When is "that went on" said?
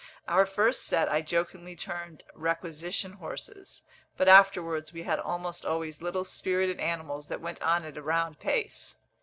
7.27-7.85